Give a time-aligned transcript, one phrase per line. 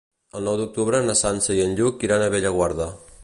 [0.37, 2.89] El nou d'octubre na Sança i en Lluc iran a Bellaguarda.